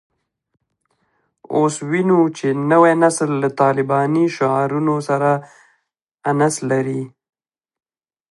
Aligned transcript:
اوس 1.55 1.75
وینو 1.89 2.21
چې 2.37 2.47
نوی 2.71 2.93
نسل 3.03 3.29
له 3.41 3.49
طالباني 3.61 4.25
شعارونو 4.35 4.95
سره 5.07 5.29
انس 6.29 6.55
لري 6.69 7.01